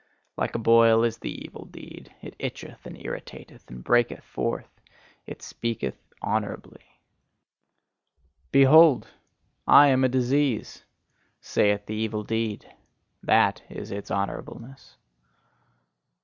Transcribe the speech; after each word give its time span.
Like 0.35 0.55
a 0.55 0.57
boil 0.57 1.03
is 1.03 1.19
the 1.19 1.45
evil 1.45 1.65
deed: 1.65 2.11
it 2.23 2.35
itcheth 2.39 2.87
and 2.87 2.97
irritateth 2.97 3.69
and 3.69 3.83
breaketh 3.83 4.23
forth 4.23 4.67
it 5.27 5.43
speaketh 5.43 5.95
honourably. 6.23 6.81
"Behold, 8.51 9.07
I 9.67 9.89
am 9.89 10.01
disease," 10.09 10.83
saith 11.39 11.85
the 11.85 11.93
evil 11.93 12.23
deed: 12.23 12.65
that 13.21 13.61
is 13.69 13.91
its 13.91 14.09
honourableness. 14.09 14.97